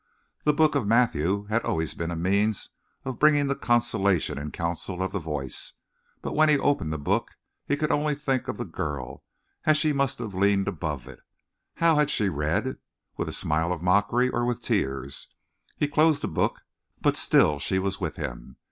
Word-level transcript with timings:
The 0.45 0.53
book 0.53 0.73
of 0.73 0.87
Matthew 0.87 1.43
had 1.43 1.63
always 1.63 1.93
been 1.93 2.09
a 2.09 2.15
means 2.15 2.69
of 3.05 3.19
bringing 3.19 3.45
the 3.45 3.53
consolation 3.55 4.39
and 4.39 4.51
counsel 4.51 5.03
of 5.03 5.11
the 5.11 5.19
Voice, 5.19 5.73
but 6.23 6.33
when 6.33 6.49
he 6.49 6.57
opened 6.57 6.91
the 6.91 6.97
book 6.97 7.29
he 7.67 7.77
could 7.77 7.91
only 7.91 8.15
think 8.15 8.47
of 8.47 8.57
the 8.57 8.65
girl, 8.65 9.23
as 9.65 9.77
she 9.77 9.93
must 9.93 10.17
have 10.17 10.33
leaned 10.33 10.67
above 10.67 11.07
it. 11.07 11.19
How 11.75 11.97
had 11.97 12.09
she 12.09 12.29
read? 12.29 12.77
With 13.15 13.29
a 13.29 13.31
smile 13.31 13.71
of 13.71 13.83
mockery 13.83 14.27
or 14.29 14.43
with 14.43 14.63
tears? 14.63 15.35
He 15.77 15.87
closed 15.87 16.23
the 16.23 16.27
book; 16.27 16.61
but 16.99 17.15
still 17.15 17.59
she 17.59 17.77
was 17.77 17.99
with 18.01 18.15
him. 18.15 18.57